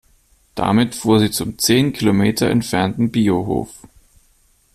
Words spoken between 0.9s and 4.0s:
fuhr sie zum zehn Kilometer entfernten Biohof.